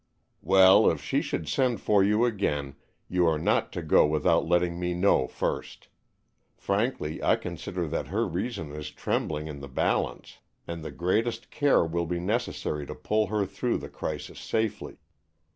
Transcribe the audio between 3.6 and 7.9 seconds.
to go without letting me know first. Frankly, I consider